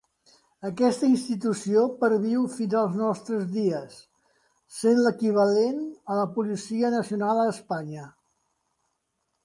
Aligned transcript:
Aquesta 0.67 1.05
institució 1.09 1.83
perviu 1.99 2.47
fins 2.55 2.73
als 2.79 2.97
nostres 3.03 3.45
dies, 3.59 4.01
sent 4.81 5.05
l'equivalent 5.05 5.79
a 6.15 6.21
la 6.25 6.27
Policia 6.41 6.95
Nacional 6.99 7.45
a 7.45 7.49
Espanya. 7.55 8.11